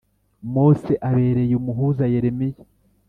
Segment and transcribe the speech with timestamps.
[0.53, 2.61] Mose abereye umuhuza Yeremiya